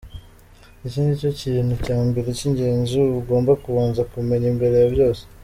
[0.85, 5.21] Iki nicyo kintu cya mbere k’ingenzi uba ugomba kubanza kumenya mbere ya byose.